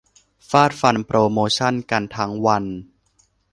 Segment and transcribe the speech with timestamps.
[0.49, 2.63] ฟาดฟันโปรโมชั่นกันทั้งวัน